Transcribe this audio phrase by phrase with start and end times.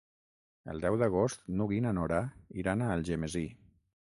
[0.73, 2.23] El deu d'agost n'Hug i na Nora
[2.63, 3.45] iran a Algemesí.